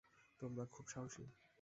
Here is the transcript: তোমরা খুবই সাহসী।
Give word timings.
তোমরা 0.39 0.63
খুবই 0.65 0.89
সাহসী। 0.93 1.23